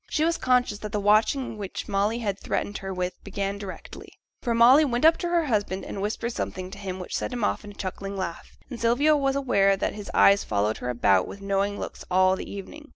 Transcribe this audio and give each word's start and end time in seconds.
She 0.09 0.23
was 0.25 0.39
conscious 0.39 0.79
that 0.79 0.93
the 0.93 0.99
watching 0.99 1.59
which 1.59 1.87
Molly 1.87 2.17
had 2.17 2.39
threatened 2.39 2.79
her 2.79 2.91
with 2.91 3.23
began 3.23 3.59
directly; 3.59 4.11
for 4.41 4.55
Molly 4.55 4.83
went 4.83 5.05
up 5.05 5.15
to 5.17 5.27
her 5.29 5.45
husband, 5.45 5.85
and 5.85 6.01
whispered 6.01 6.31
something 6.33 6.71
to 6.71 6.79
him 6.79 6.97
which 6.99 7.15
set 7.15 7.31
him 7.31 7.43
off 7.43 7.63
in 7.63 7.69
a 7.69 7.73
chuckling 7.75 8.17
laugh, 8.17 8.57
and 8.67 8.79
Sylvia 8.81 9.15
was 9.15 9.35
aware 9.35 9.77
that 9.77 9.93
his 9.93 10.09
eyes 10.11 10.43
followed 10.43 10.77
her 10.79 10.89
about 10.89 11.27
with 11.27 11.39
knowing 11.39 11.79
looks 11.79 12.03
all 12.09 12.35
the 12.35 12.51
evening. 12.51 12.89